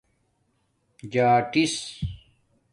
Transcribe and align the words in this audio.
جاٹس 1.11 1.73